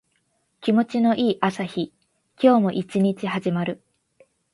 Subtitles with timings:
[0.61, 1.93] 気持ちの良い朝日。
[2.41, 3.83] 今日も一日始まる。